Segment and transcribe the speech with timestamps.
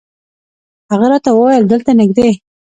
[0.91, 2.29] هغه راته وویل دلته نږدې.